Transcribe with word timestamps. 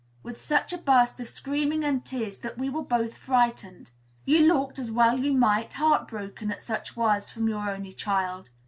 with 0.23 0.41
such 0.41 0.73
a 0.73 0.79
burst 0.79 1.19
of 1.19 1.29
screaming 1.29 1.83
and 1.83 2.03
tears 2.03 2.39
that 2.39 2.57
we 2.57 2.71
were 2.71 2.81
both 2.81 3.13
frightened. 3.15 3.91
You 4.25 4.39
looked, 4.39 4.79
as 4.79 4.89
well 4.89 5.19
you 5.19 5.31
might, 5.33 5.73
heart 5.75 6.07
broken 6.07 6.49
at 6.51 6.63
such 6.63 6.97
words 6.97 7.29
from 7.29 7.47
your 7.47 7.69
only 7.69 7.93
child. 7.93 8.49